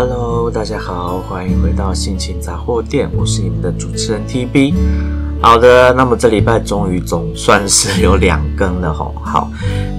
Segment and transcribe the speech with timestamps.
[0.00, 4.72] Hello，大家好，欢迎回到心情杂货店，我是你们的主持人 TB。
[5.40, 9.12] 好的，那么这礼拜终于总算是有两更了吼。
[9.20, 9.50] 好，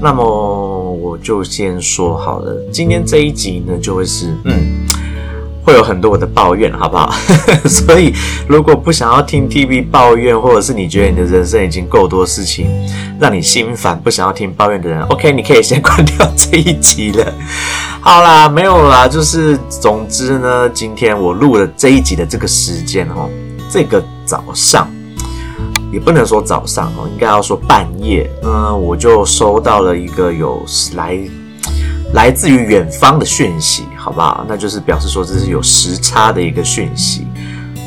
[0.01, 4.78] 那么我就先说好了，今天这一集呢就会是嗯。
[5.69, 7.13] 会有很多我的抱怨，好不好？
[7.69, 8.11] 所以
[8.47, 12.67] 如果不想要听 TV 抱怨，或者是你觉得你的人生已经够多事情
[13.19, 17.33] 让你心烦，不想要听抱怨的人，OK，你可以先关掉这一集了。
[18.01, 23.29] 好啦，没有啦，就是总之呢，今天我录了这一集的这个时间哦，
[23.69, 24.89] 这个早上
[25.91, 30.65] 也不能说早上哦，应该要说半夜，嗯，我就收到了一个有
[30.95, 31.19] 来。
[32.13, 34.45] 来自于远方的讯息，好不好？
[34.47, 37.27] 那就是表示说这是有时差的一个讯息。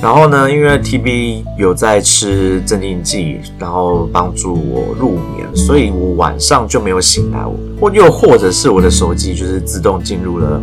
[0.01, 7.39] 然后呢，因为 TB 有在吃镇静剂，然后帮助我入眠，所以我晚上就没有醒来。
[7.81, 10.63] 或又或者是我的手机就是自动进入了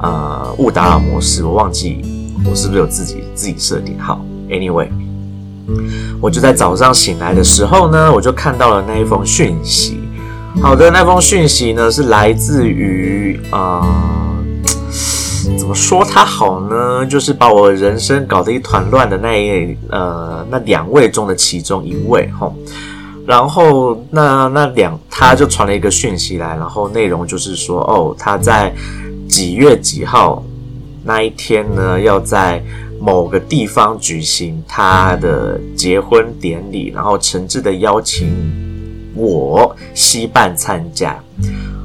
[0.00, 2.02] 呃勿打扰模式，我忘记
[2.44, 4.24] 我是不是有自己自己设定好。
[4.48, 4.88] Anyway，
[6.20, 10.00] 我就在早上醒来的时候呢，我就看到了那一封讯息。
[10.62, 14.42] 好的，那封讯息呢是来自于啊、
[15.58, 17.04] 怎么说他好呢？
[17.06, 22.54] 就是把我人生搞得一团乱的那一呃那两位中的其中一位吼。
[23.26, 28.72] 然后那那两他就传了一个讯息来，然后内容就是说哦，他在
[29.28, 30.42] 几月几号
[31.04, 32.62] 那一天呢，要在
[33.00, 38.73] 某个地方举行他的结婚典礼，然后诚挚的邀请。
[39.14, 41.16] 我携伴参加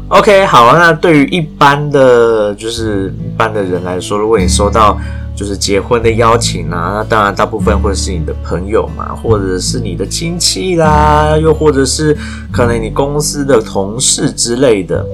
[0.09, 4.97] ，OK，好，那对于一般的就是一般的人来说，如果你收到
[5.35, 12.17] 就是结婚的邀请啊，那当然大部分会是你的朋友嘛，或者是你的亲戚啦，又或者是
[12.51, 15.05] 可能你公司的同事之类的。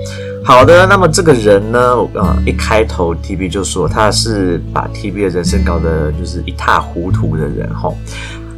[0.44, 1.80] 好的，那么这个人呢，
[2.14, 7.96] 呃，一开头 TB 就说他是把 TB 的人生搞得就是一塌糊涂的人，吼。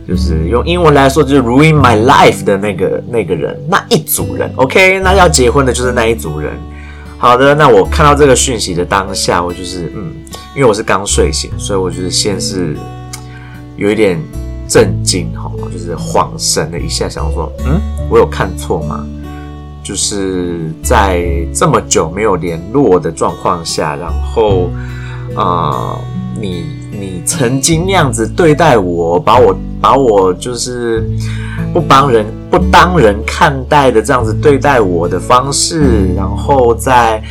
[0.08, 6.54] 就是用英文来说，就是 ruin my life 的那个那个人，那一组人，OK，那要结婚的就是那一组人。
[7.18, 10.14] 好的，那我看到这个讯息的当下，我就是嗯，
[10.56, 12.78] 因为我是刚睡醒，所以我就是先是
[13.76, 14.22] 有一点
[14.68, 19.06] 震惊哈，就是恍神了一下，想说，嗯，我有看错吗？
[19.84, 24.70] 就是在这么久没有联络的状况下，然后
[25.36, 25.98] 啊、
[26.40, 29.58] 你你曾经那样子对待我，把我。
[29.80, 31.08] 把我就是
[31.72, 37.22] 不帮人不当人看待的这样子对待我的方式，然后在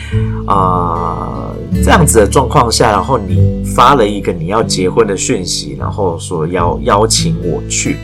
[0.46, 1.50] 啊、
[1.82, 7.96] 这样子的状况下，然后你发了一个你要结婚的讯息，然后说要邀请我去，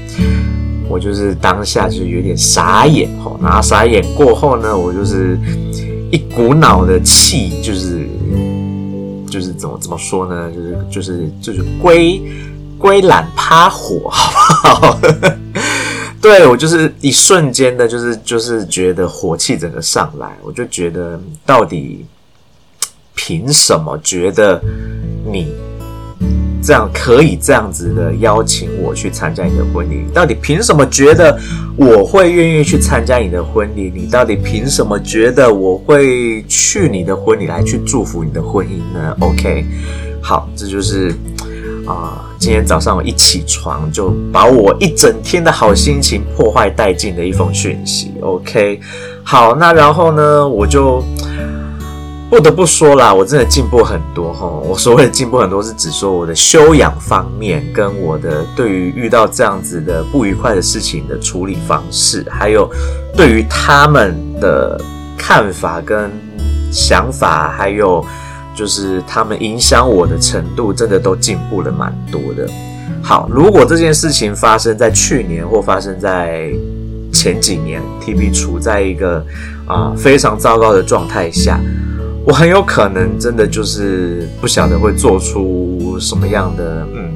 [0.89, 5.39] 我就是当下就有点傻眼吼，然后傻眼过后呢，我就是
[6.11, 8.09] 一股脑的气，就是
[9.33, 12.21] 就是怎么怎么说呢，就是就是就是归。
[12.79, 14.99] 归懒趴火，好不好？
[16.21, 21.17] 对，我就是一瞬间的，就是就是觉得火气整个上来，我就觉得
[21.47, 22.05] 到底
[23.15, 24.61] 凭什么觉得
[25.25, 25.55] 你
[26.63, 30.05] 这样可以这样子的邀请我去参加你的婚礼？
[30.15, 31.37] 到底凭什么觉得
[31.77, 33.93] 我会愿意去参加你的婚礼？
[33.95, 39.67] 你到底凭什么觉得我会去你的婚礼来去祝福你的婚姻呢？OK，
[40.23, 41.13] 好，这就是。
[41.85, 48.13] 啊，今天早上我一起床就把我一整天的好心情破坏殆尽的一封讯息。
[48.21, 48.79] OK，
[49.25, 51.03] 好，那然后呢，我就
[52.33, 54.47] 不得不说啦，我真的进步很多哈。
[54.47, 62.67] 我所谓的进步很多，是指说我的修养方面，跟我的对于遇到这样子的不愉快的事情的处理方式，还有
[63.15, 64.81] 对于他们的
[65.19, 66.11] 看法跟
[66.73, 68.03] 想法，还有。
[68.55, 72.47] 就是他们影响我的程度，真的都进步了蛮多的。
[73.03, 76.53] 好，如果这件事情发生在去年或发生在
[77.11, 79.25] 前几年，TB 处在一个
[79.67, 81.59] 啊、非常糟糕的状态下，
[82.25, 87.13] 我很有可能真的就是不晓得会做出什么样的嗯，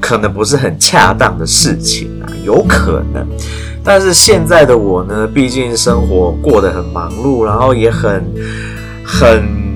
[0.00, 3.26] 可能不是很恰当的事情啊，有可能。
[3.84, 8.24] 但是现在的我呢，毕竟生活过得很忙碌，然后也很
[9.04, 9.68] 很。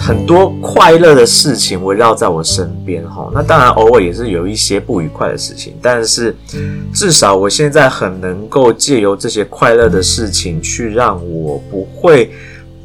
[0.00, 6.34] 很多快乐的事情围绕在我身边，哈，那当然偶尔也是有一些不愉快的事情，但是
[6.94, 12.30] 至少我现在很能够借由这些快乐的事情，去让我不会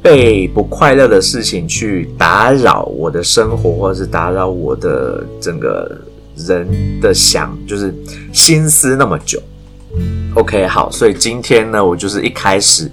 [0.03, 5.89] 被不快乐的事情去打扰我的生活，或者是打扰我的整个
[6.35, 6.67] 人
[6.99, 7.95] 的想，就是
[8.33, 9.41] 心思那么久。
[10.35, 12.91] OK，好，所以今天呢，我就是一开始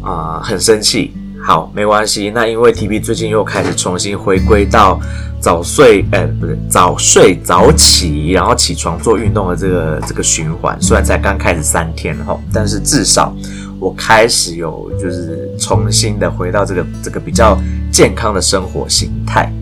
[0.00, 1.12] 啊，很生气。
[1.42, 2.30] 好，没关系。
[2.34, 5.00] 那因为 TB 最近又开始重新回归到
[5.40, 10.76] 早睡，哎，不对，早睡早起，然后起床做运动的这个这个循环。
[10.80, 13.34] 虽然才刚开始三天哈，但是至少
[13.80, 17.58] 我开始有就是重新的回到这个这个比较
[17.92, 19.52] 健康的生活形态。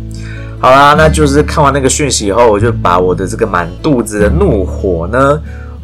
[0.59, 5.41] 好啦，那就是看完那个讯息以后，我就把我的这个满肚子的怒火呢，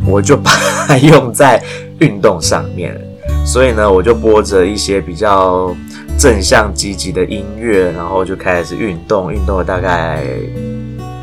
[0.06, 0.50] 我就把
[0.86, 1.62] 它用在
[2.00, 2.98] 运动上面。
[3.44, 5.74] 所以呢，我就播着一些比较
[6.18, 10.24] 正向积极的音乐，然后就开始运动，运动了大概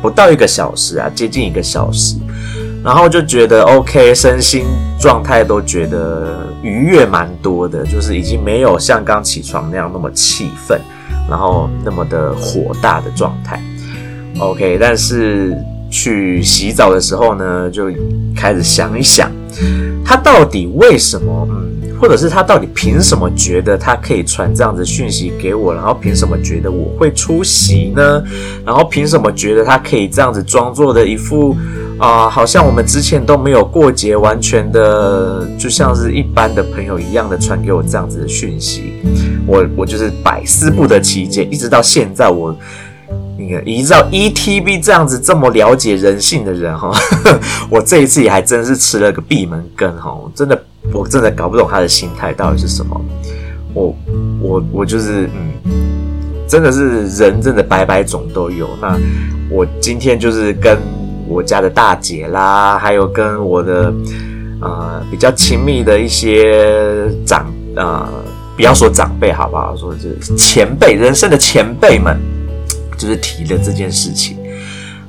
[0.00, 2.16] 不到一个小时啊，接近一个小时，
[2.84, 4.64] 然后就觉得 OK，身心
[4.98, 10.80] 状态都觉得愉悦蛮多的，就是已经没有像刚起床那样那么气愤。
[11.28, 13.62] 然后那么的火大的状态
[14.40, 15.56] ，OK，但是
[15.88, 17.88] 去洗澡的时候呢，就
[18.34, 19.30] 开始想一想，
[20.04, 28.24] 他到底为什么，嗯，或者是他到底凭什么觉得他可以传这样子讯息给我，然后凭什么觉得我会出席呢？
[28.66, 31.56] 然后凭什么觉得他可以这样子装作的一副
[32.00, 38.94] 啊、好像我们之前都没有过节，完全的就像是一般的朋友一样的传给我这样子的讯息。
[39.46, 42.56] 我我就是百思不得其解，一直到现在我，
[43.38, 46.90] 那个依照 ETB 这样子这么了解人性的人哈，
[47.68, 50.58] 我这一次也还真是吃了个闭门羹哈，真的
[50.94, 52.98] 我真的搞不懂他的心态到底是什么，
[53.74, 53.94] 我
[54.40, 55.52] 我我就是嗯，
[56.48, 58.98] 真的是人真的百百种都有，那
[59.50, 60.78] 我今天就是跟
[61.30, 63.94] 我家的大姐啦，还有跟我的
[64.60, 67.46] 呃比较亲密的一些长
[67.76, 68.06] 呃。
[68.56, 69.74] 不要说长辈好不好？
[69.74, 72.20] 说是前辈，人生的前辈们，
[72.98, 74.36] 就是提了这件事情。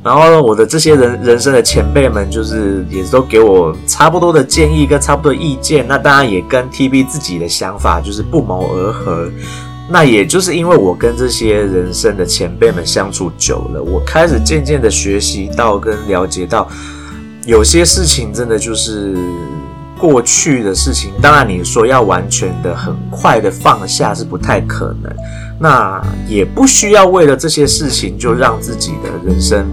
[0.02, 5.86] 然后呢，我的这些人人生的前辈们，就是也都给我差不多的建议跟差不多的意见。
[5.86, 9.30] 那当然也跟 TB 自己的想法就是不谋而合。
[9.92, 16.70] 那也就是因为我跟这些人生的前辈们相处久了，我开始渐渐的学习到跟了解到，
[17.46, 19.16] 有些事情真的就是。
[20.00, 25.14] 过去的事情，当然你说要完全的、很快的放下是不太可能。
[25.60, 29.64] 那也不需要为了这些事情就让自己的人生，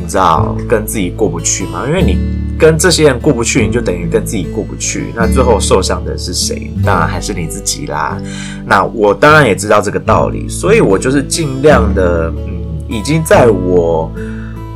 [0.00, 1.86] 你知道，跟自己过不去嘛？
[1.86, 2.18] 因为你
[2.58, 5.12] 跟这些人过不去，你就等于跟自己过不去。
[5.14, 6.70] 那最后受伤的是谁？
[6.84, 8.20] 当然还是你自己啦。
[8.66, 14.10] 那我当然也知道这个道理，所以我就是尽量的，嗯，已经在我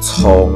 [0.01, 0.51] 从。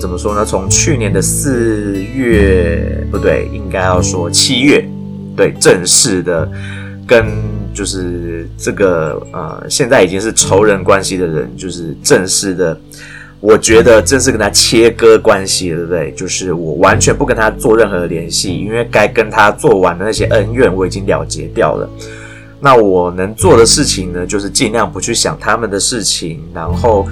[0.00, 0.44] 怎么说呢？
[0.44, 4.84] 从去年的四月不对，应该要说七月，
[5.36, 6.50] 对，正式的
[7.06, 7.24] 跟
[7.72, 12.76] 就是这个呃，现在已经是仇人关系的人，就是正式的，
[13.42, 16.10] 我觉得这是跟他切割关系，对不对？
[16.12, 21.86] 就是我完全不跟他做任何的联系，因为该跟他做完的那些恩怨我已经了结掉了。
[22.60, 27.06] 那我能做的事情呢，就是尽量不去想他们的事情，然后。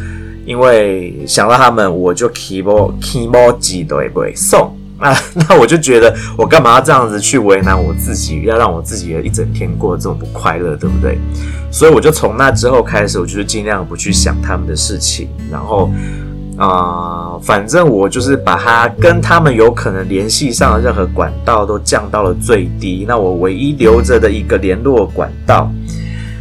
[0.46, 5.16] 因为想到他们，我就 keyboard keyboard 都不对送那，
[5.48, 11.18] 那我就觉得我干嘛要这样子去为难我自己，要让我自己的一整天过得这么不快乐，对不对？
[11.70, 15.90] 所以我就从那之后开始，我就是尽量不去想他们的事情，然后
[16.56, 23.06] 啊、反正我就是把他跟他们有可能联系上的任何管道都降到了最低。
[23.08, 25.72] 那我唯一留着的一个联络管道。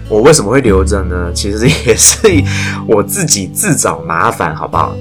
[0.09, 1.31] 我为什么会留着呢？
[1.33, 2.17] 其实也是
[2.85, 4.93] 我自己自找麻烦，好不好？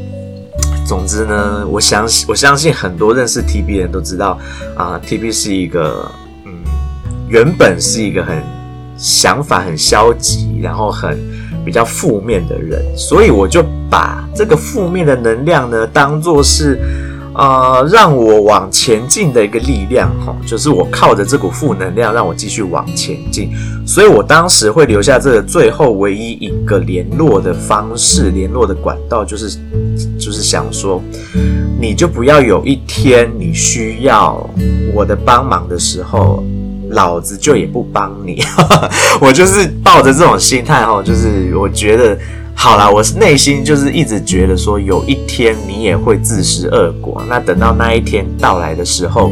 [0.88, 4.38] 总之呢，我相信我相信很多认识 TB 的人都知道
[4.74, 6.10] 啊，TB 是一个
[6.46, 6.50] 嗯，
[7.28, 8.42] 原本是一个很
[8.96, 11.18] 想法很消极，然后很
[11.62, 16.80] 比较负面的人，所以我就把这个负面的能量呢，当做是。
[17.38, 23.52] 呃，让我往前进的一个力量，哈，就是我靠着这股负能量让我继续往前进，
[23.86, 29.56] 所以我当时会留下这个最后唯一一个联络的方式、联络的管道，就是
[30.18, 31.00] 就是想说，
[31.80, 34.44] 你就不要有一天你需要
[34.92, 36.42] 我的帮忙的时候，
[36.90, 38.42] 老子就也不帮你，
[39.22, 42.18] 我就是抱着这种心态，哈，就是我觉得。
[42.60, 47.22] 好啦，我是内心就是一直觉得说，有一天你也会自食恶果。
[47.28, 49.30] 那等到那一天到来的时候，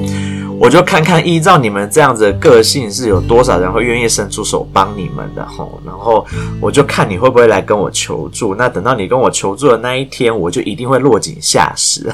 [0.61, 5.81] 我就看看依照你们这样子的个性，是有多少人会愿意伸出手帮你们的吼。
[5.85, 6.25] 然后
[6.61, 8.55] 我就看你会不会来跟我求助。
[8.55, 12.09] 那等到你跟我求助的那一天，我就一定会落井下石。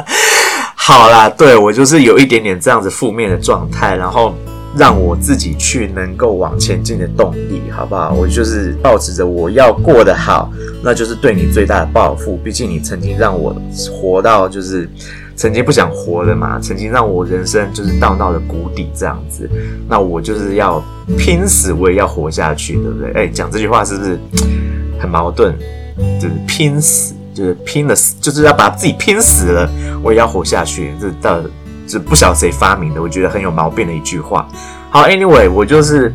[0.76, 4.34] 好啦，对，我就是有一点点这样子负面的状态，然后。
[4.76, 8.12] 让我自己去能够往前进的动力，好不好？
[8.12, 10.52] 我就是抱持着我要过得好，
[10.82, 12.36] 那就是对你最大的报复。
[12.44, 13.56] 毕竟你曾经让我
[13.90, 14.88] 活到就是
[15.34, 19.48] 曾经不想活了嘛，曾经让我人生就是到到了谷底这样子，
[19.88, 20.82] 那我就是要
[21.16, 23.12] 拼死我也要活下去，对不对？
[23.12, 24.18] 哎，讲这句话是不是
[24.98, 25.54] 很矛盾？
[26.20, 29.70] 就是拼死，就是拼了死，就是要把自己拼死了，
[30.02, 30.92] 我也要活下去。
[31.00, 31.40] 这到
[31.86, 34.46] 是不晓得谁发明的，我觉得很有毛病的一句话。
[34.90, 36.12] 好，Anyway，我就是。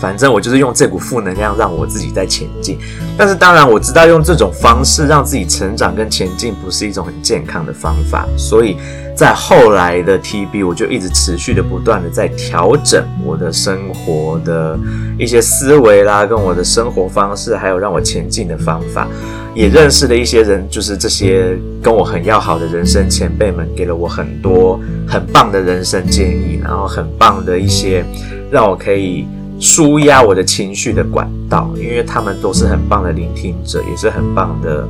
[0.00, 2.78] 反正我就是用这股负能量让我自己在前进，
[3.16, 8.76] 但是当然我知道用这种方式让自己成长跟前进不是一种很健康的方法，所以
[9.16, 14.78] 在后来的 TB 我就一直持续的不断的在调整我的生活的
[15.18, 19.08] 一些思维啦，跟我的生活方式，还有让我前进的方法，
[19.54, 28.04] 也认识了一些人，就是这些跟我很要好的人生前辈们，给了我很多很棒的人生建议，然后很棒的一些
[28.50, 29.26] 让我可以。
[29.58, 34.86] 舒压我的情绪的管道，因为他们都是很棒的聆听者，也是很棒的，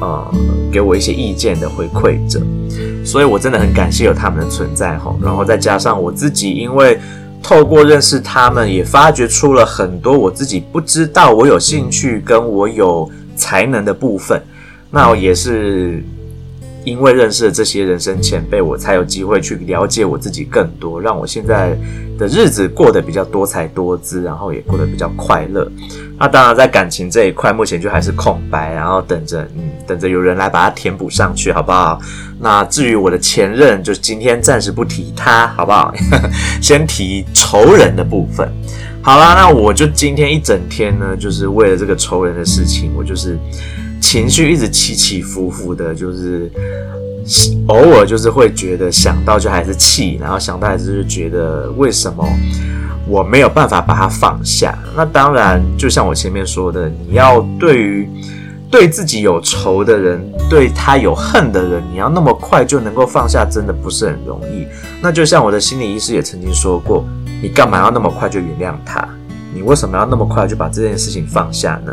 [0.00, 0.34] 呃，
[0.72, 2.40] 给我一些意见的回馈者，
[3.04, 5.14] 所以我真的很感谢有他们的存在哈。
[5.22, 6.98] 然后再加上我自己，因为
[7.42, 14.42] 透过认识他们，也发掘出了很多我自己不知道我有兴趣跟我有才能的部分，
[14.90, 16.04] 那也是。
[16.84, 21.76] 因为认识了这些人生前辈，我才有机会去了解我自己更多，让我现在
[22.18, 25.70] 的日子过得比较多彩多姿，然后也过得比较快乐。
[26.18, 32.00] 那当然，在感情这一块，目前就还是空白，然后等着，嗯，等着有人来把它填补上去，好不好？
[32.38, 35.92] 那至于我的前任，就是今天暂时不提他，好不好？
[36.60, 38.50] 先提仇人的部分。
[39.02, 43.38] 好啦，那我就今天一整天呢，就是为了这个仇人的事情，我就是。
[44.00, 46.50] 情绪一直起起伏伏的，就是
[47.68, 52.26] 偶尔就是会觉得想到就还是气，然后想到还是觉得为什么
[53.06, 54.76] 我没有办法把它放下。
[54.96, 58.08] 那当然，就像我前面说的，你要对于
[58.70, 64.66] 对自己有仇的人，对他有恨的人，你要那么快就能够放下，真的不是很容易。
[65.02, 67.04] 那就像我的心理医师也曾经说过，
[67.42, 69.06] 你干嘛要那么快就原谅他？
[69.52, 71.92] 你为什么要那么快就把这件事情放下呢？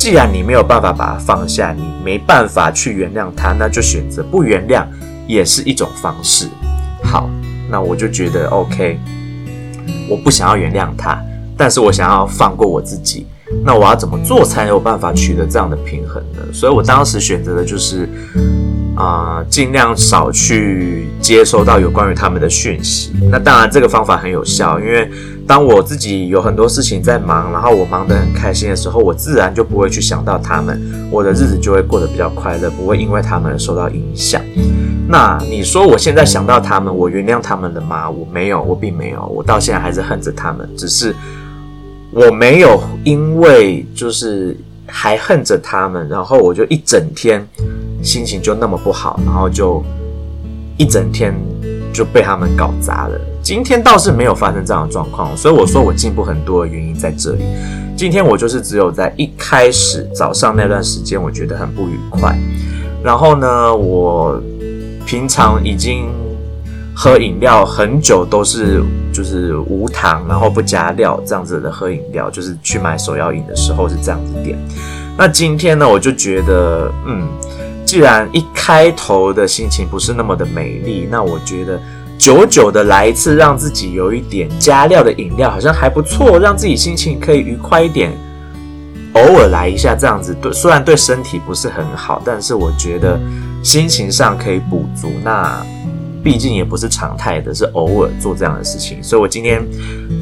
[0.00, 4.86] 既然你没有办法把它放下，你没办法去原谅他，那就选择不原谅，
[5.26, 6.48] 也是一种方式。
[7.04, 7.28] 好，
[7.68, 8.98] 那我就觉得 OK，
[10.08, 11.22] 我不想要原谅他，
[11.54, 13.26] 但是我想要放过我自己。
[13.62, 16.40] 那我要怎么做才有办法取得这样的平衡呢？
[16.50, 18.08] 所以我当时选择的就是，
[18.96, 23.12] 啊、尽量少去接收到有关于他们的讯息。
[23.30, 25.10] 那当然，这个方法很有效，因为。
[25.50, 30.80] 当我自己有很多事情在忙，然后我忙得很开心的时候，我自然就不会去想到他们，
[31.10, 34.40] 我的日子就会过得比较快乐，不会因为他们受到影响。
[35.08, 38.08] 那你说我现在想到他们，我原谅他们了吗？
[38.08, 41.12] 我没有，我并没有，我到现在还是恨着他们，只是
[42.12, 47.44] 我没有因为就是还恨着他们，然后我就一整天
[48.04, 49.82] 心情就那么不好，然后就
[50.76, 51.34] 一整天
[51.92, 53.20] 就被他们搞砸了。
[53.42, 57.44] 今天倒是没有发生这样的状况，所以我说我进步很多的原因在这里。
[57.96, 62.36] 今天我就是只有在一开始早上那段时间，我觉得很不愉快。
[63.02, 64.40] 然后呢，我
[65.06, 66.08] 平常已经
[66.94, 68.82] 喝饮料很久都是
[69.12, 74.58] 就是无糖，然后不加料这样子的喝饮料，就是去买手摇饮的时候是这样子点。
[75.16, 77.26] 那今天呢，我就觉得，嗯，
[77.90, 81.76] 既然一开头的心情不是那么的美丽，那我觉得。
[82.16, 88.12] 久久的来一次，让自己有一点加料的饮料，好像还不错，让自己心情可以愉快一点。
[89.14, 93.18] 偶尔来一下这样子，对，虽然对身体不是很好，但是我觉得
[93.60, 95.10] 心情上可以补足。
[95.24, 95.60] 那
[96.22, 99.02] 毕竟也不是常态的，是偶尔做这样的事情。
[99.02, 99.66] 所以我今天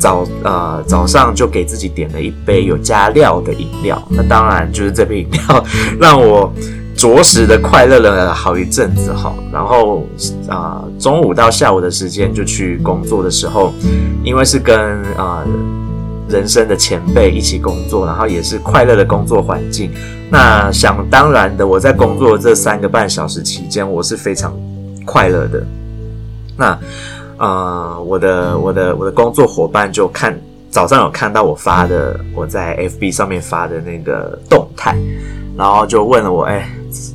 [0.01, 4.01] 早呃早上就给自己点了一杯有加料的饮料。
[4.09, 5.65] 那当然就是这杯饮料
[6.01, 6.51] 让我。
[6.99, 10.05] 着实的快乐了好一阵子哈，然后
[10.49, 13.73] 啊、中午到下午的时间就去工作的时候，
[14.25, 14.77] 因为是跟
[15.15, 15.45] 啊、
[16.29, 19.93] 人生的前辈一起工作，然后也是快乐的工作环境。
[20.29, 24.53] 那想当然的，我在工作这三个半小时期间，我是非常
[25.07, 25.65] 快乐的。
[26.57, 26.77] 那
[27.37, 30.37] 啊、我的我的我的工作伙伴就看
[30.69, 34.99] 早上有看到我发的我在 FB 上面发的那个动态，
[35.59, 36.67] 然后就问了我，哎。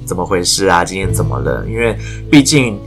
[0.05, 0.85] 怎么回事啊？
[0.85, 1.65] 今天怎么了？
[1.67, 1.97] 因为
[2.29, 2.79] 毕竟，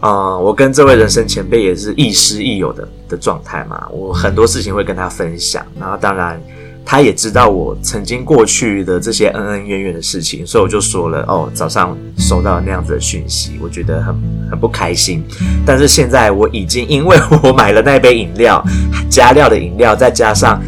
[0.00, 3.86] 呃，我跟这位人生前辈也是亦师亦友的的状态嘛。
[3.90, 6.40] 我很多事情会跟他分享，然后当然
[6.86, 14.14] 他也知道我曾经过去的这些恩恩怨怨的事情，所以我就说了哦，早上收到那样子的讯息，我觉得很
[14.52, 15.22] 很不开心。
[15.66, 18.64] 但是现在我已经因为我买了那杯饮料，
[19.10, 20.62] 加料的饮料，再加上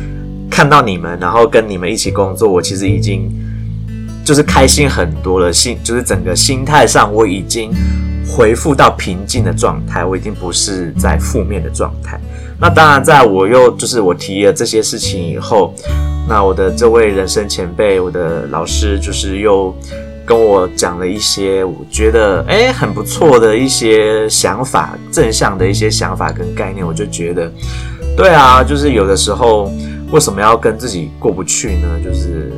[0.50, 3.32] 看到你们，然后跟你们一起工作，我其实已经。
[4.24, 7.70] 就是开心很多了，心就是整个心态上，我已经
[8.26, 12.18] 恢复到平静的状态，我已经不是在负面的状态。
[12.58, 15.74] 那当然，在我又就是我提了这些事情以后，
[16.26, 19.76] 那我的这位人生前辈，我的老师，就是又
[20.24, 27.52] 跟我讲了一些我觉得诶很不错的一些想法，正向的一些想法跟概念，我就觉得，
[28.16, 29.70] 对啊，就是有的时候
[30.12, 32.00] 为什么要跟自己过不去呢？
[32.02, 32.50] 就是。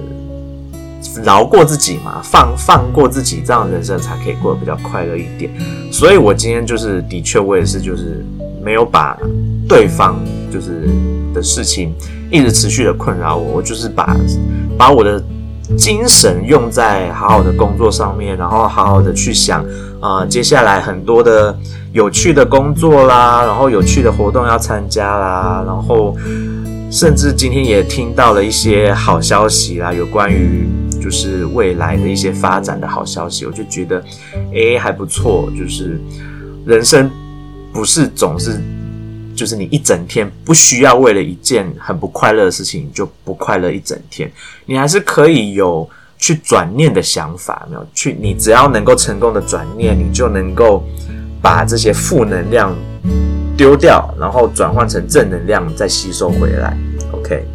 [1.25, 5.51] 饶过自己嘛，放放过自己，这样人生才可以过得比较快乐一点。
[5.91, 8.25] 所以我今天就是的确，我也是就是
[8.63, 9.17] 没有把
[9.69, 10.19] 对方
[10.53, 10.89] 就是
[11.35, 11.95] 的事情
[12.31, 14.17] 一直持续的困扰我，我就是把
[14.77, 15.23] 把我的
[15.77, 19.65] 精神用在好好的工作上面，然后好好的去想
[20.01, 21.57] 啊、接下来很多的
[21.93, 26.15] 有趣的工作啦，然后有趣的活动要参加啦，然后
[26.91, 30.69] 甚至今天也听到了一些好消息啦，有关于。
[31.07, 34.03] 就是未来的一些发展的好消息，我就觉得，
[34.53, 35.49] 诶，还不错。
[35.57, 36.01] 就是
[36.67, 37.09] 人生
[37.73, 38.61] 不是总是，
[39.37, 44.29] 就是你一整天不需要为了一件很不快乐的事情就不快乐一整天，
[44.65, 50.83] 你还是可以有去转念的想法，没有去，你只要能够成功的转念，你就能够
[51.41, 52.75] 把这些负能量
[53.57, 56.77] 丢掉，然后转换成正能量，再吸收回来。
[57.13, 57.47] OK。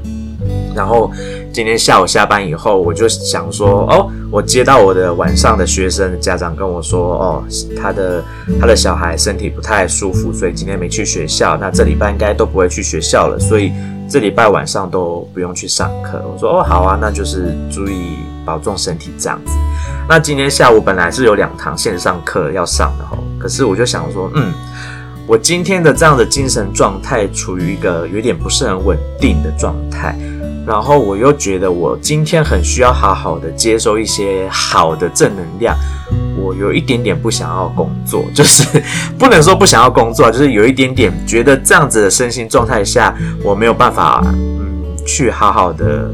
[0.73, 1.11] 然后
[1.53, 7.43] 今天下午下班以后，我就想说，哦，我接到我的晚上的学生家长跟我说，哦，
[7.77, 8.23] 他的
[8.59, 11.57] 他的小孩身体不太舒服，所以今天没去学校。
[11.57, 13.73] 那这礼拜应该都不会去学校了，所以
[14.09, 16.23] 这礼拜晚上都不用去上课。
[16.25, 18.15] 我说，哦，好啊，那就是注意
[18.45, 19.51] 保重身体这样子。
[20.07, 24.53] 那今天下午本来是有两堂线上课要上的吼，可是我就想说，嗯，
[25.27, 30.17] 我今天的这样的精神状态处于一个有点不是很稳定的状态。
[30.65, 35.75] 然后我又觉得我今天很需要好好的接收一些好的正能量，
[36.37, 38.81] 我有一点点不想要工作，就是
[39.17, 46.11] 不能说不想要工作，就是有一点点觉得这样子的身心状态下，我没有办法嗯去好好的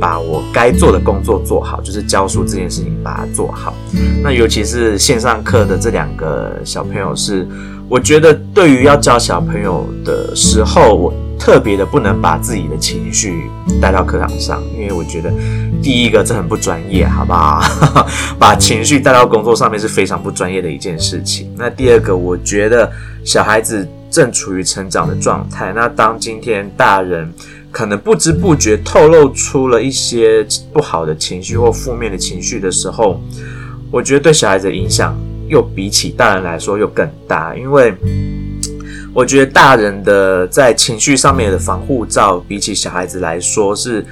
[0.00, 3.74] 把我该做的工作做好，就是教书这件事情把它做好。
[4.22, 7.44] 那尤其是线上课的这两个小朋友是，
[7.88, 11.12] 我觉得对于要教小朋友的时候，我。
[11.40, 13.50] 特别的不能把自己的情绪
[13.80, 15.32] 带到课堂上，因为我觉得
[15.82, 17.60] 第一个这很不专业，好不好？
[18.38, 21.50] 把情绪带到工作上面是非常不专业的一件事情。
[21.56, 22.92] 那第二个，我觉得
[23.24, 27.32] 小孩子正处于成长的状态，那当今天大人
[27.72, 33.18] 可能不知不觉透露出了一些不好的情绪或负面的情绪的时候，
[33.90, 35.16] 我觉得对小孩子的影响
[35.48, 37.94] 又比起大人来说又更大，因为。
[39.12, 44.04] 我觉得大人的在情绪上面的防护罩，比起小孩子来说是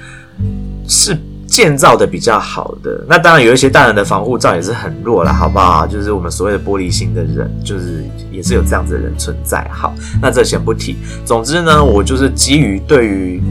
[0.87, 3.03] 是建造的比较好的。
[3.07, 5.87] 那当然有一些大人的防护罩也是很弱了，好不好？
[5.87, 9.65] 就是我们所谓的玻璃心的人，就是也是有这样子的人存在。
[9.71, 10.97] 好，那这先不提。
[11.25, 13.41] 总之呢，我就是基于对于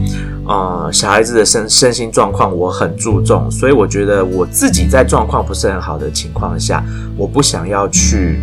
[0.45, 6.83] 呃小孩子的身身心状况我很注重，所以我觉得我自己在状况不是很好的情况下，
[7.17, 8.39] 我不想要去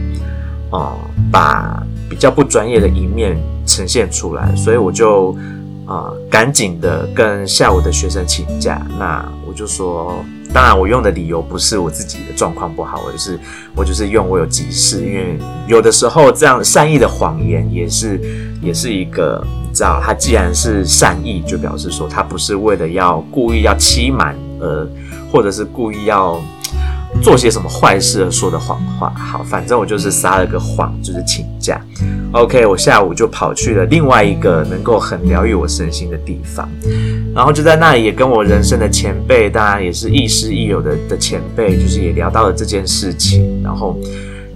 [0.71, 0.93] 啊、
[1.31, 1.81] 把。
[2.09, 5.37] 比较不专业的一面呈现出来，所以我就
[5.87, 8.85] 啊、赶紧的跟下午的学生请假。
[8.99, 13.39] 那我就说，当然我用的理由不是我自己的状况不好，我就是
[13.75, 15.39] 我就是用我有急事，因为
[15.69, 18.21] 有的时候这样善意的谎言也是
[18.61, 24.89] 也是一个，你知道，他既然是善意，就表示说他不是为了要故意要欺瞒，呃，
[25.31, 26.41] 或者是故意要。
[27.23, 29.13] 做些什么坏事而说的谎话？
[29.17, 31.81] 好，反正我就是撒了个谎，就是请假。
[32.33, 36.69] OK，我下午就跑去了另外一个能够很疗愈我身心的地方，
[37.35, 43.63] 然后就在那里也跟我人生的前辈，当然也是亦师亦友的的前辈，就是也聊到了这件事情。
[43.63, 43.99] 然后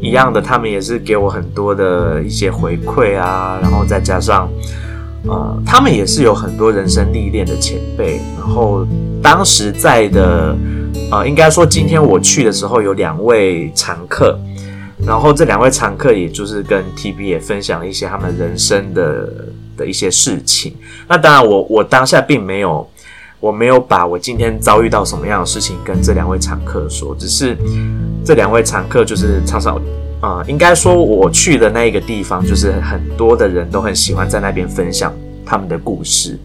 [0.00, 4.50] 一样的，他们也是给我很多的一些回馈啊，然后再加上，
[5.26, 8.20] 呃，他们也是有很多人生历练的前辈。
[8.38, 8.86] 然后
[9.22, 10.56] 当时在的。
[11.12, 14.38] 呃，应该说今天我去的时候有两位常客，
[15.04, 19.28] 然后这两位常客也就是跟 TB 也分享了一些他们人生的
[19.76, 20.76] 的一些事情。
[21.08, 22.88] 那当然我，我我当下并没有，
[23.40, 27.56] 我没有把我今天遭遇到什么样的事情跟这两位常客说，只是
[28.24, 29.80] 这两位常客就是常常
[30.22, 35.12] 呃，应该说我去的那一个地方，就是很多的人都很喜欢在那边分享
[35.44, 36.38] 他们的故事，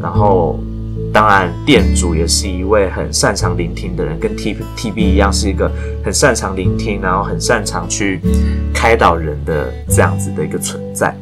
[0.00, 0.58] 然后。
[1.12, 5.70] 当然，店主也是一位很擅长聆听的人，跟 T T B 一样，是一个
[6.04, 8.20] 很擅长聆听，然后很擅长去
[8.74, 11.16] 开导人的这样子的一个存在。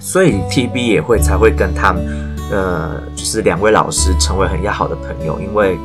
[0.00, 2.04] 所以 T B 也会才会跟他们，
[2.50, 5.78] 呃，就是两位老师成为很要好的朋友，因为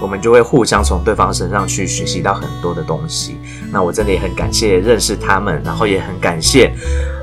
[0.00, 3.36] 我们就会互相从对方身上去学习到很多的东西。
[3.72, 6.72] 那我真的也很感谢认识他们，然后也很感谢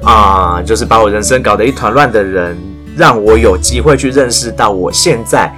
[0.04, 2.58] 啊、就是把我人生搞得一团乱的人，
[2.96, 5.52] 让我有机会去认识到我现在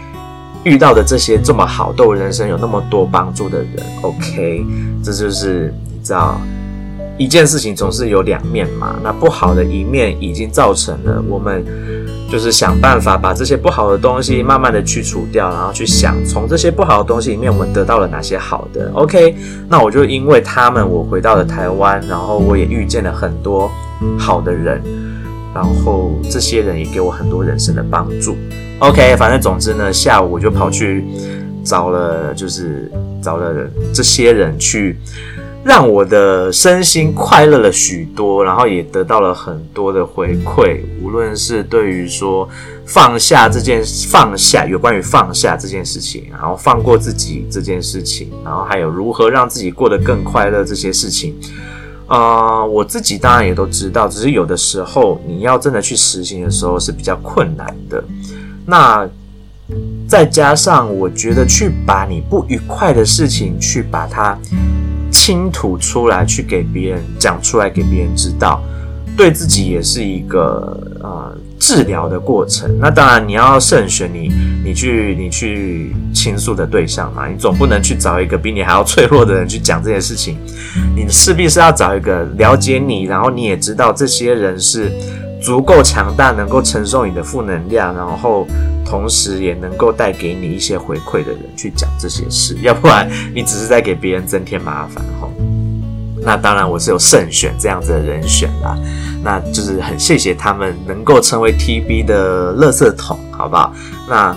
[0.64, 3.84] 遇到的这些这么好，对我人生有那么多帮助的人。
[4.02, 4.66] OK，
[5.04, 6.40] 这就是你知道，
[7.18, 8.96] 一件事情总是有两面嘛。
[9.04, 11.66] 那不好的一面已经造成了我们。
[12.30, 18.92] 就是想办法把这些不好的东西慢慢的去除掉，然后去想从这些不好的东西里面我们得到了哪些好的。
[18.94, 19.36] OK，
[19.70, 23.72] 那我就因为他们，我回到了台湾，然后我也遇见了很多
[24.20, 24.82] 好的人，
[25.56, 28.36] 然后这些人也给我很多人生的帮助。
[28.80, 31.06] OK，反正总之呢，下午我就跑去
[31.64, 34.98] 找了，就是找了这些人去。
[35.68, 40.80] 让我的身心快乐了许多，然后也得到了很多的回馈。
[41.04, 42.48] 无论是对于说
[42.86, 51.36] 放下这件放下，有关于放下这件事情，然后放过自己这件事情，然后还有如何让自己过得更快乐这些事情，
[52.08, 58.02] 啊、我自己当然也都知道，只是有的时候你要真的去实行的时候是比较困难的。
[58.66, 59.06] 那
[60.08, 64.40] 再加上我觉得去把你不愉快的事情去把它。
[65.18, 68.62] 倾吐出来，去给别人讲出来，给别人知道，
[69.18, 72.78] 对自己也是一个呃治疗的过程。
[72.80, 74.32] 那当然，你要慎选你
[74.64, 80.38] 你去你去倾诉的对象嘛，你总不能去找一个比你还要脆弱的人去讲这件事情。
[80.96, 84.92] 你势必是要找一个了解你，然后你也知道这些人是
[85.42, 88.48] 足够强大，能够承受你的负能量，然后。
[88.90, 95.28] 同时也能够带给你一些回馈的人去讲这些事， 要不然你只是在给别人增添麻烦哈。
[96.22, 98.78] 那当然我是有慎选这样子的人选啦，
[99.22, 103.74] 那就是很谢谢他们能够成为 TB 的垃圾桶，好不好？
[104.08, 104.34] 那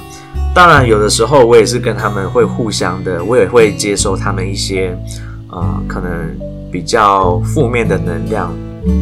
[0.52, 4.98] 当然有的时候我也是跟他们会互相的，我也会接收他们一些
[5.48, 6.10] 呃可能
[6.72, 8.52] 比较负面的能量。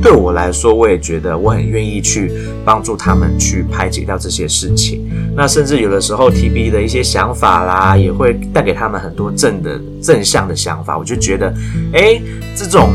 [0.02, 2.32] 对我来说，我也觉得我很愿意去
[2.64, 5.08] 帮助他们去排解掉这些事情。
[5.36, 10.98] 那甚至有的时候，TB 的一些想法啦，也会带给他们很多正的正向的想法。
[10.98, 11.54] 我就觉得，
[11.92, 12.20] 诶，
[12.56, 12.90] 这种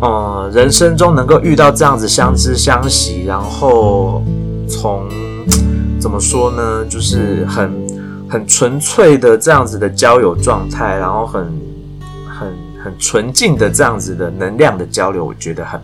[0.00, 4.22] 呃人生中能够遇到这样子相知相惜，然后
[4.68, 5.02] 从
[6.00, 7.72] 怎么说呢，就是很
[8.28, 11.44] 很纯粹的这样子的交友状态，然后很
[12.88, 12.98] 很。
[13.08, 15.80] 纯净的这样子的能量的交流，我觉得很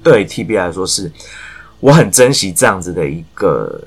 [0.00, 1.10] 对 TB 来说是，
[1.80, 3.80] 我很珍惜这样子的一个，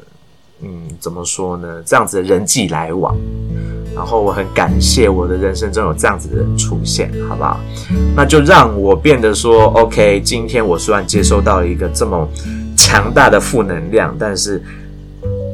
[0.61, 1.81] 嗯，怎么说呢？
[1.85, 3.15] 这样子的人际来往，
[3.95, 7.59] 然后我很感谢我的人生中有这样子的人出现，好不好？
[8.13, 12.27] 那就让我变得说，OK，今天我虽然接收到了一个这么
[12.75, 14.61] 强大的负能量，但是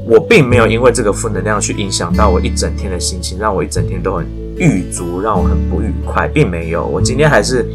[0.06, 4.26] 我并没有因为这个负能量去影响到我一整天的心情，让我一整天都很。
[4.58, 6.86] 郁卒让我很不愉快，并没有。
[6.86, 7.66] 我今天还是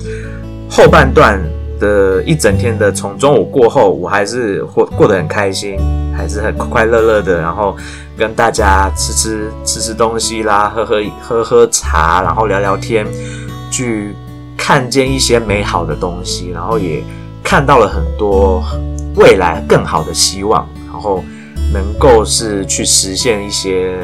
[0.70, 1.42] 后半段
[1.80, 5.76] 的一整天的，从中午过后，我还是过过得很开心，
[6.16, 7.40] 还是很快快乐乐的。
[7.40, 7.76] 然后
[8.16, 13.04] 跟大家吃吃吃吃东西啦，喝喝喝喝茶，然后聊聊天，
[13.68, 14.14] 去
[14.56, 17.02] 看见一些美好的东西，然后也
[17.42, 18.62] 看到了很多
[19.16, 21.24] 未来更好的希望，然后
[21.72, 23.96] 能够是去实现一些。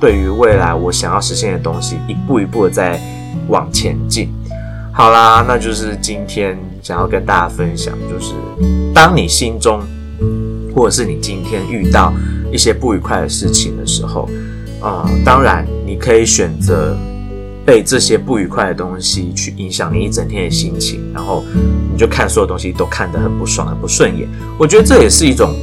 [0.00, 3.00] 对于未来我想要实现的东西，一步一步的在
[3.48, 4.28] 往前进。
[4.92, 8.34] 好啦，那就是今天想要跟大家分享，就是
[8.92, 9.80] 当你心中，
[10.74, 12.12] 或者是你今天遇到
[12.52, 14.28] 一些不愉快的事情的时候，
[14.80, 16.94] 啊、呃，当然你可以选择
[17.64, 21.42] 被这些不愉快的东西去影响你一整天的心情，然后
[21.90, 24.28] 你就看所有东西都看得很不爽、很不顺眼。
[24.58, 25.54] 我觉得这也是一种。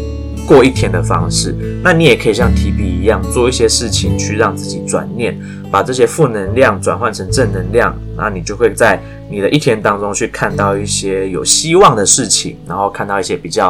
[0.48, 5.40] 过一天的方式，那你也可以像 TB 一样做一些事情，去让自己转念，
[5.72, 13.70] 把这些负能量转换成正能量，那你就会在你的一天当中去看到一些有希望的事情，然后看到一些比较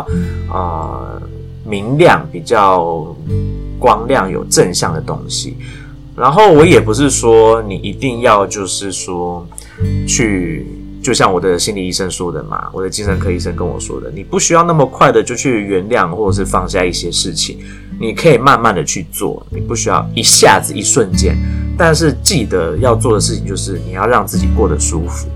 [0.50, 1.22] 啊、呃、
[1.66, 3.16] 明亮、比较
[3.78, 5.58] 光亮、有正向的东西。
[6.16, 9.48] 然后我也不是说你一定要就是说
[10.08, 10.66] 去。
[11.02, 17.58] 就像我的心理医生说的嘛，我的精神科医生跟我说的，你不需要那么快的就去原谅或者是放下一些事情，
[18.00, 21.36] 你可以慢慢的去做，你不需要一下子一瞬间，
[21.78, 25.28] 但是记得要做的事情就是你要让自己过得舒服。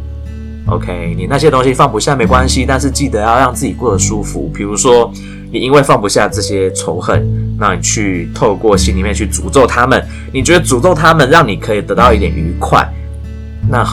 [0.67, 4.51] OK，你那些东西放不下没关系，但是记得要让自己过得舒服。
[4.53, 5.11] 比如说，
[5.51, 7.23] 你因为放不下这些仇恨，
[7.59, 12.87] 那你去透过心里面去诅咒他们，你觉得诅咒他们让你可以得到一点愉快。
[13.69, 13.83] 那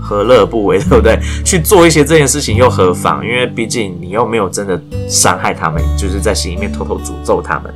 [0.00, 1.18] 何乐不为， 对不对？
[1.44, 3.24] 去做一些这件事情又何妨？
[3.24, 7.72] 因为毕竟你又没有真的伤害他们，就是在心里面偷偷诅咒他们。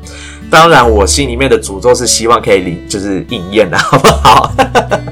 [0.50, 4.52] 当然，我心里面的诅咒是希望可以领，就是应验的， 好不好？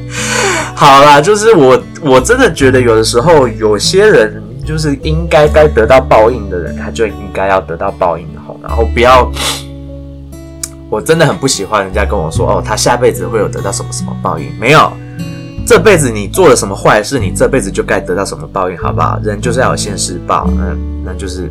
[0.75, 9.31] 好啦，就是我我真的觉得有的时候有些人就是应该该得到报应的人，他就应该要得到报应的吼，然后不要。
[10.89, 14.47] 我真的很不喜欢人家跟我说哦，他下辈子会有得到什么什么报应？
[14.59, 14.93] 没有，
[15.67, 19.19] 这辈子你做了什么坏事，你这辈子就该得到什么报应，好不好？
[19.23, 21.51] 人就是要有现世报，嗯，那就是，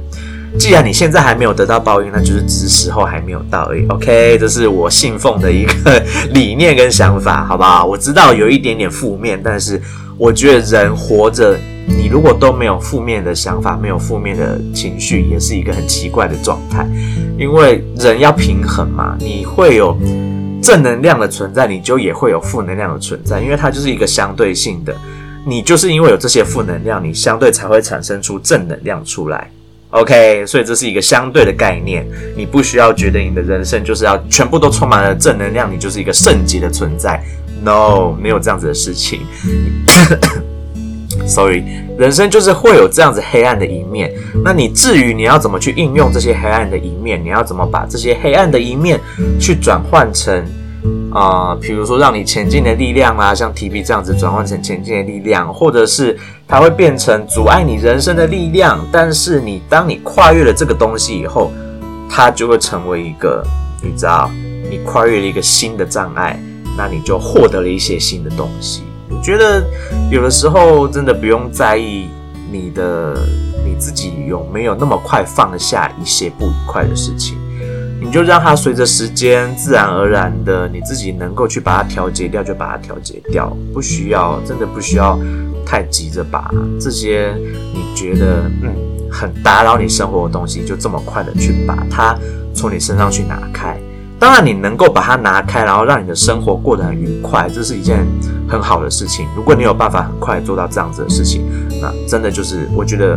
[0.57, 3.85] 既然你现在还没有得到报应，那就是只是时候还没有到而已。
[3.87, 7.85] OK，这是我信奉的一个理念跟想法，好不好？
[7.85, 9.81] 我知道有一点点负面，但是
[10.17, 11.57] 我觉得人活着。
[11.91, 16.87] 你如果都没有负面的想法，没有负面的情绪，也是一个很奇怪的状态。
[17.35, 19.97] 因为人要平衡嘛，你会有
[20.61, 24.95] 正能量的存在，你就也会有负能量的存在，因为它就是一个相对性的。
[25.45, 29.49] 你就是因为有这些负能量，你相对才会产生出正能量出来。
[29.91, 32.05] OK，所以这是一个相对的概念。
[32.35, 37.23] 你不需要觉得你的人生就是要全部都充满了正能量，你就是一个圣洁的存在。
[37.63, 39.21] No，没有这样子的事情。
[41.29, 41.63] Sorry，
[41.95, 44.11] 人生就是会有这样子黑暗的一面。
[44.43, 48.99] 那你至于你要怎么去应用这些黑暗的一面，你要怎么把这些黑暗的一面
[49.39, 50.43] 去转换成
[51.13, 58.83] 啊，比如说让你前进的力量啊，像 TB 这样子转换成前进的力量，或者是它会变成阻碍你人生的力量。
[58.91, 61.51] 但是你当你跨越了这个东西以后，
[62.09, 63.45] 它就会成为一个，
[63.83, 64.31] 你知道，
[64.67, 66.39] 你跨越了一个新的障碍，
[66.75, 68.81] 那你就获得了一些新的东西。
[69.09, 69.63] 我觉得
[70.09, 72.09] 有的时候真的不用在意
[72.51, 73.15] 你的
[73.65, 77.37] 你自己有没有那么快放下一些不愉快的事情，
[78.01, 85.19] 你就让它随着时间自然而然的，你自己能够去把它调节掉就把它调节掉，不需要真的不需要
[85.65, 87.35] 太急着把这些
[87.73, 88.73] 你觉得嗯
[89.11, 92.17] 很打扰你生活的东西就这么快的去把它
[92.53, 93.79] 从你身上去拿开。
[94.19, 98.05] 当然，你能够把它拿开，然后让你的生活过得很愉快，这是一件
[98.49, 99.25] 很好的事情。
[99.33, 101.45] 如果你有办法很快做到这样子的事情，
[101.81, 103.13] 那真的就是我觉得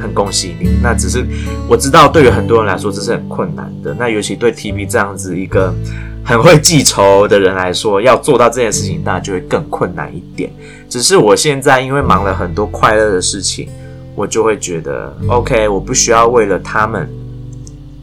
[0.00, 0.70] 很恭喜你。
[0.82, 1.22] 那只是
[1.68, 3.94] 我知道，对于很多人来说，这是很困难的。
[3.98, 5.74] 那尤其对 TB 这样子一个
[6.24, 10.50] 很会记仇的人来说，要做到这件事情，那就会更困难一点。
[10.88, 13.68] 只是我现在因为忙了很多快乐的事情，
[14.14, 17.06] 我就会觉得 OK，我不需要为了他们，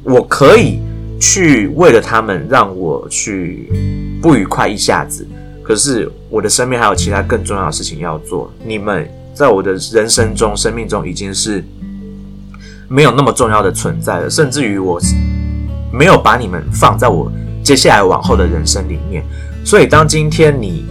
[0.04, 0.80] 我可以。
[1.20, 3.70] 去为了他们让我去
[4.22, 5.26] 不愉快一下子，
[5.64, 8.52] 可是我的身边还有其他更重要的事情要做。
[8.66, 11.64] 你们在我的人生中、生命中已经是
[12.88, 15.00] 没有那么重要的存在了，甚至于我
[15.92, 17.32] 没有把你们放在我
[17.64, 19.24] 接下来往后的人生里面。
[19.64, 20.86] 所以，当今天你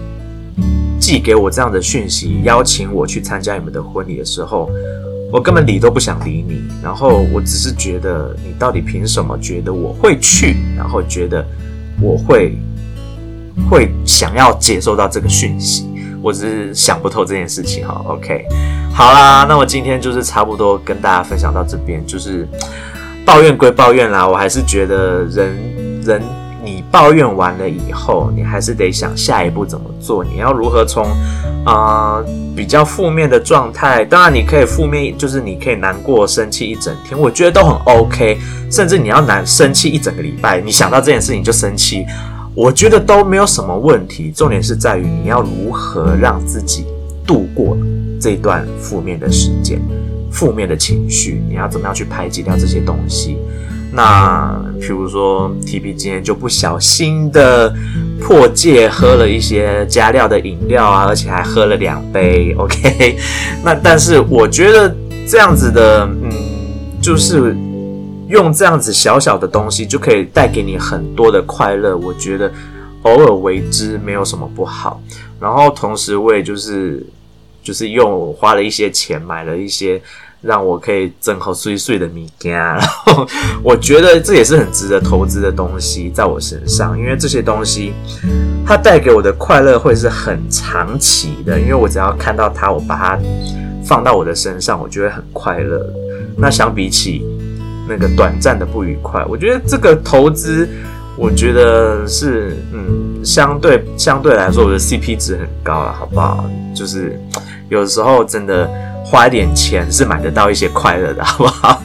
[0.98, 4.68] 寄给我这样的讯息，邀请我去参加你们的婚礼的时候，
[5.34, 11.44] 我根本理都不想理你，然后我只是觉得你到底凭什么觉得我会去，然后觉得
[12.00, 12.56] 我会
[13.68, 15.88] 会想要接收到这个讯息，
[16.22, 18.00] 我只是想不透这件事情哈。
[18.06, 18.46] OK，
[18.92, 22.48] 好啦，那我今天就是差不多跟大家分享到这边，就是
[23.26, 25.58] 抱怨归抱怨啦，我还是觉得人
[26.04, 26.22] 人
[26.64, 31.04] 你抱怨完了以后，你还是得想下一步怎么做，你要如何从
[31.64, 32.16] 啊。
[32.16, 38.38] 呃比较负面的状态，当然你可以负面，就是你可以难过、生气一整天，我觉得都很 OK。
[38.70, 42.06] 甚至你要难生气一整个礼拜，你想到这件事情就生气，
[42.54, 44.30] 我觉得都没有什么问题。
[44.30, 46.86] 重点是在于你要如何让自己
[47.26, 47.76] 度过
[48.20, 49.80] 这段负面的时间、
[50.30, 53.36] 负面的情绪，你要怎么样去排解掉这些东西。
[53.90, 57.74] 那譬如说，TB 今天就不小心的
[58.20, 62.54] 破戒喝了一些加料的饮料啊，而且还喝了两杯。
[62.58, 63.16] OK，
[63.64, 64.94] 那但是我觉得
[65.26, 66.30] 这样子的，嗯，
[67.00, 67.56] 就是
[68.28, 71.96] 用这样子小小的东西就可以带给你很多的快乐。
[71.96, 72.52] 我觉得
[73.04, 75.00] 偶尔为之没有什么不好。
[75.40, 77.02] 然后同时我也就是
[77.62, 80.02] 就是用花了一些钱买了一些。
[80.44, 83.26] 让我可以整好碎碎的米干，然 后
[83.62, 87.94] 我觉得这也是很值得投资的东西在我身上，因为这些东西
[88.66, 93.18] 它带给我的快乐会是很长期的，因为我只要看到它，我把它
[93.84, 95.82] 放到我的身上，我就会很快乐。
[96.36, 97.24] 那相比起
[97.88, 100.68] 那个短暂的不愉快，我觉得这个投资，
[101.16, 106.44] 我觉得是嗯，相对相对来说，我的 CP 值很高了，好不好？
[106.74, 107.18] 就是
[107.70, 108.68] 有时候真的。
[109.04, 111.82] 花一点钱是买得到一些快乐的，好不好？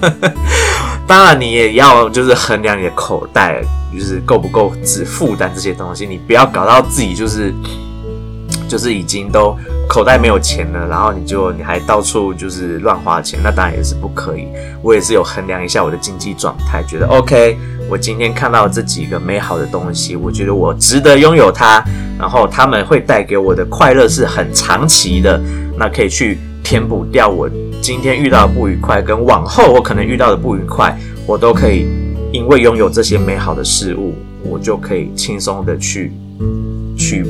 [1.05, 3.61] 当然，你也要就是衡量你的口袋，
[3.93, 6.05] 就是够不够只负担这些东西。
[6.05, 7.53] 你不要搞到自己就是
[8.67, 14.47] 就是已经都口袋没有钱了，然后你就你还到处就是乱花钱，那当然也是不可以。
[14.83, 17.57] 我也是有衡量一下我的经济状态，觉得 OK。
[17.89, 21.83] 我今天看到这几个美好的东西，我觉得我值得拥有它，
[22.19, 25.41] 然后他们会带给我的快乐是很长期的，
[25.75, 26.37] 那可以去
[26.69, 27.49] 填补掉我
[27.81, 31.87] 今天遇到的不愉快，跟往后我可能遇到的不愉快，我都可以
[32.31, 36.11] 因为拥有这些美好的事物，我就可以轻松的去
[36.95, 37.25] 去。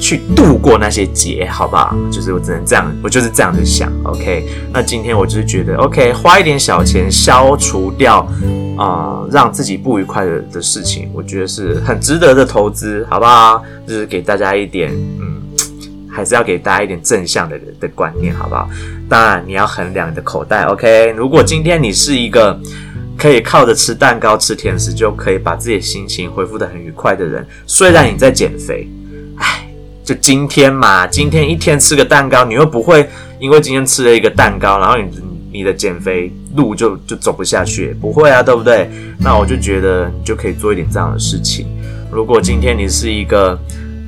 [0.00, 1.96] 去度过那些劫，好不好？
[2.10, 3.90] 就是我只能这样，我就是这样子想。
[4.02, 8.26] OK，那今天我就是觉得，OK，花一点小钱消除掉
[8.76, 13.62] 啊、让自己不愉快的的事情，我觉得是很值得的投资，好不好？
[13.86, 15.40] 就是给大家一点，嗯，
[16.14, 18.70] 还是要给大家一点正向的的观念，好不好？
[19.08, 20.62] 当然你要衡量你的口袋。
[20.66, 22.58] OK，如果今天你是一个
[23.18, 28.88] 可以靠着吃蛋糕、吃甜食就可以把自己的心情恢复得很愉快的人，虽然你在减肥。
[29.38, 29.66] 唉
[30.04, 33.08] 就今天嘛，今天一天吃个蛋糕，你又不会
[33.40, 35.08] 因为今天吃了一个蛋糕，然后你
[35.50, 38.88] 你的减肥路就就走不下去，不会啊，对不对？
[39.18, 41.66] 那我就觉得你就可以做一点这样的事情。
[42.12, 43.58] 如果今天你是一个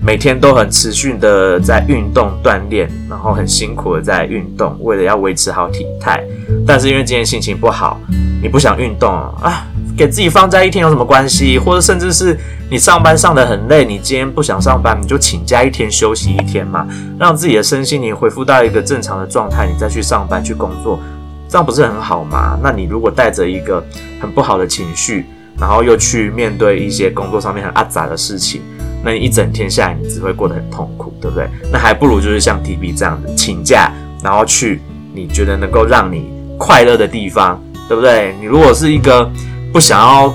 [0.02, 6.22] 每天都很持续的在运动锻炼，然后很辛苦的在运动，为了要维持好体态，
[6.66, 7.98] 但是因为今天心情不好，
[8.40, 9.66] 你不想运动啊。
[9.96, 11.58] 给自己放假一天有什么关系？
[11.58, 12.38] 或者甚至是
[12.70, 16.86] 你上班上得很累，你今天不想上班，你就请假一天休息一天嘛，
[17.18, 21.00] 让自己的身心灵恢复到一个正常的状态，你再去上班去工作，
[21.48, 22.58] 这样不是很好吗？
[22.62, 23.82] 那你如果带着一个
[24.20, 25.24] 很不好的情绪，
[25.58, 28.60] 然后又去面对一些工作上面很阿杂的事情，
[29.04, 31.48] 那你一整天下来，你只会过得很痛苦，对不对？
[31.72, 34.80] 那还不如就是像 TB 这样子请假，然后去
[35.14, 38.34] 你觉得能够让你快乐的地方，对不对？
[38.40, 39.30] 你如果是一个。
[39.72, 40.32] 不想要，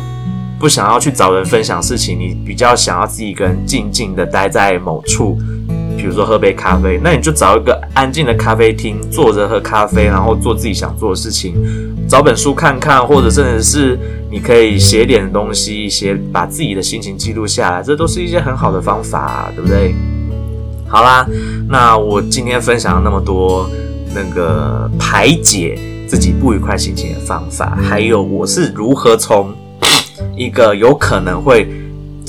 [0.59, 5.35] 不想要去找人分享事情，你比较想要自己一个人静静的待在某处，
[6.01, 11.53] 比如说喝杯咖啡，那你就找一个安静的咖啡厅，坐着喝咖啡，然后做自己想做的事情，
[12.09, 13.99] 找本书看看，或者甚至是
[14.31, 19.93] 你可以写点东西，写把自己的心情记录下来，这都是一些很好的方法，对不对？
[20.87, 21.25] 好啦，
[21.69, 23.69] 那我今天分享了那么多
[24.15, 29.53] 那个排解自己不愉快心情的方法，还有我是如何从
[30.35, 31.69] 一个有可能会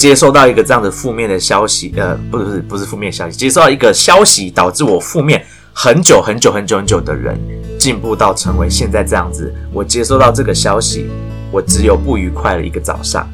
[0.03, 5.41] 接收到一个这样的负面的消息，呃，不是不是负面消息，接收到一个消息导致我负面
[5.73, 7.39] 很久很久很久很久的人，
[7.79, 9.55] 进步到成为现在这样子。
[9.73, 11.07] 我接收到这个消息，
[11.53, 13.29] 我只有不愉快的一个早上，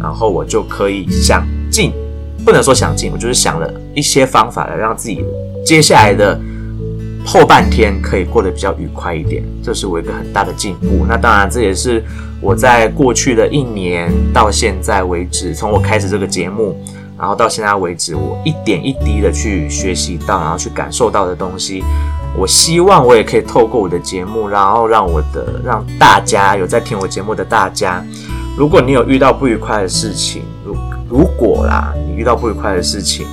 [0.00, 1.92] 然后我就可以想尽，
[2.44, 5.24] 不能说想尽，我就是想了一些方法来让自己
[5.64, 6.36] 接下来的。
[7.24, 11.04] 后半天可以过得比较愉快一点，这是我一个很大的进步。
[11.06, 12.02] 那当然，这也是
[12.40, 16.76] 我在过去的一年到现在为止，从我开始这个节目，
[17.18, 21.82] 然后到现在为止，我一点一滴的去学习到，然后去感受到的东西。
[22.36, 28.04] 我希望我也可以透过我的节目，然后让我的让大家有在听我节目的大家，
[28.56, 30.76] 如果你有遇到不愉快的事情，如
[31.08, 33.26] 如果啦，你遇到不愉快的事情，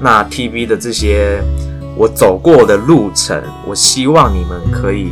[0.00, 1.42] 那 TV 的这些。
[1.96, 5.10] 我走过的路程，我希望你们可以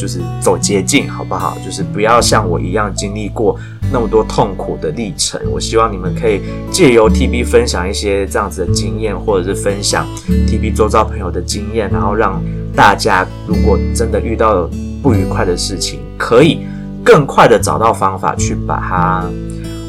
[0.00, 1.58] 就是走捷径，好不好？
[1.62, 3.54] 就是不要像我一样经历过
[3.92, 5.38] 那么多痛苦的历程。
[5.52, 10.06] 我希望你们可以借由 TB 分享一些这样子的经验，或者是分享
[10.48, 12.42] TB 周遭朋友的经验，然后让
[12.74, 14.70] 大家如果真的遇到
[15.02, 16.60] 不愉快的事情，可以
[17.04, 19.24] 更快的找到方法去把它。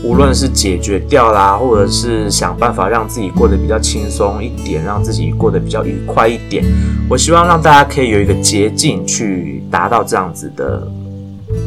[0.03, 6.65] 无论是解决掉啦，或者是想办法让自己过得比较轻松一点，让自己过得比较愉快一点，
[7.07, 10.87] 我希望让大家可以有一个捷径去达到这样子的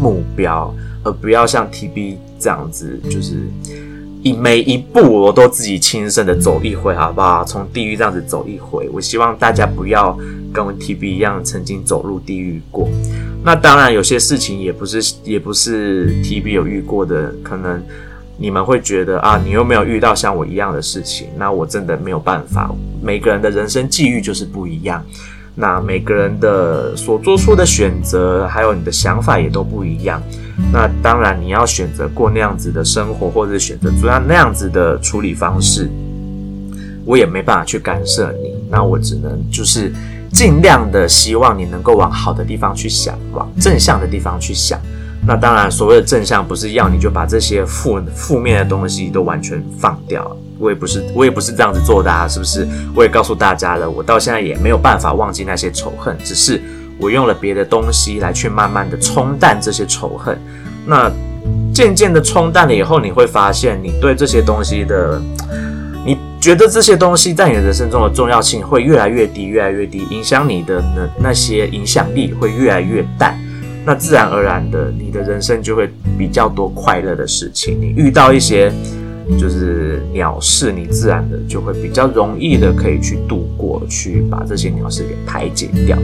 [0.01, 3.37] 目标，而不要像 TB 这样子，就是
[4.23, 7.45] 一每一步我都自己亲身的走一回，好不好？
[7.45, 10.19] 从地狱这样子走一回，我希望大家不要
[10.53, 12.89] 跟 TB 一样曾经走入地狱过。
[13.45, 17.81] 那当然，有些事情也不是也不是 TB 有遇过的，可能。
[18.37, 22.71] 你们会觉得啊，你又没有遇到像我一样的事情，那我真的没有办法。
[23.03, 25.05] 每个人的人生际遇就是不一样，
[25.55, 30.21] 那每个人的所做出的选择，还有你的想法也都不一样。
[30.73, 35.89] 那当然，你要选择过那样子的生活，或者选择做那样子的处理方式，
[37.05, 38.55] 我也没办法去干涉你。
[38.71, 39.93] 那我只能就是
[40.33, 44.81] 尽量的希望你能够往好的地方去想，往正向的地方去想。
[45.27, 50.37] 那当然，所谓的正向不是要你就把这些负负面的东西都完全放掉。
[50.59, 52.67] 我也不是，我也不是这样子做的啊，是不是？
[52.95, 56.61] 我也告诉大家了，我到现在也没有办法忘记那些仇恨，只是
[56.99, 60.39] 我用了别的东西来去慢慢的冲淡这些仇恨。
[60.87, 61.11] 那
[61.73, 65.21] 渐渐的冲淡了以后，你会发现，你对这些东西的，
[66.07, 73.37] 你觉得这些东西在你的人生中的重要性会越来越低，越来越低，影响你的那那些影响力会越来越淡，
[73.87, 77.79] 那自然而然的，你的人生就会比较多快乐的事情。
[77.81, 78.73] 你遇到一些
[79.39, 85.99] 就是鸟事，你自然的就会比较容易的可以去度过，去把这些鸟事给排解掉。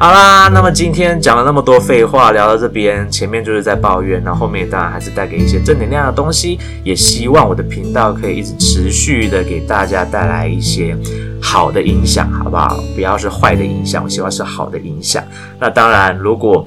[0.00, 10.96] 好啦，那么今天讲了那么多废话，聊到这边，前面就是在抱怨，那后，后面当然还是带给一些正能量的东西，也希望我的频道可以一直持续的给大家带来一些
[11.42, 12.78] 好的影响，好不好？
[12.94, 15.20] 不要是坏的影响，我希望是好的影响。
[15.58, 16.64] 那当然，如果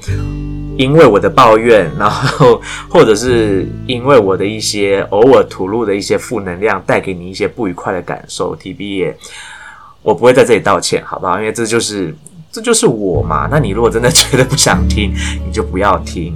[0.76, 9.18] 因为我的抱怨，然后或者是因为我的一些偶尔吐露的一些负能量，带给你一些不愉快的感受，TB 也，
[10.04, 11.40] 我不会在这里道歉，好不好？
[11.40, 12.14] 因为这就是。
[12.52, 13.48] 这就是我嘛？
[13.50, 15.14] 那你如果真的觉得不想听，
[15.46, 16.34] 你就不要听。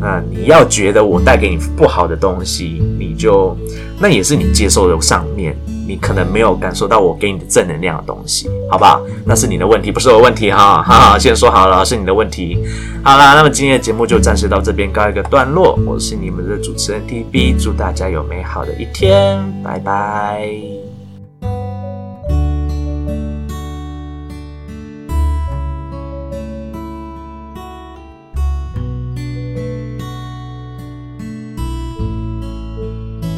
[0.00, 3.56] 那你要觉得我带给你不好的东西，你就
[4.00, 5.56] 那也是你接受的上面，
[5.86, 9.02] 你可能没有感受到我给你的正能量的东西，好不好？
[9.26, 10.82] 那是你的问题，不是我问题哈。
[10.82, 12.64] 好好，先说好了，是你的问题。
[13.02, 15.78] 好啦，那么今天的节目就暂时到这边告一个段落。
[15.84, 20.87] 我是你们的主持人 TB，祝大家有美好的一天，拜拜。